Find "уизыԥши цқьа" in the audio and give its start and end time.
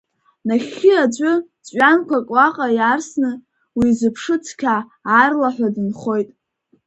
3.77-4.75